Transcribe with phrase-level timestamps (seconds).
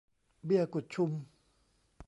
[0.45, 1.11] เบี้ยกุดชุม